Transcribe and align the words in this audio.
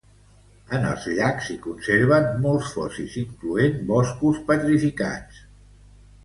En 0.77 0.85
els 0.91 1.03
llacs 1.17 1.49
s'hi 1.49 1.57
conserven 1.65 2.25
molts 2.45 2.71
fòssils 2.79 3.19
incloent 3.25 3.77
boscos 3.93 4.41
petrificats. 4.49 5.45